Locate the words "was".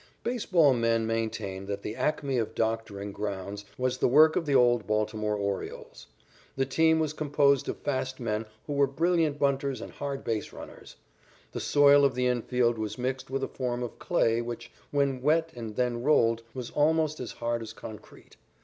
3.77-3.99, 6.99-7.13, 12.79-12.97, 16.55-16.71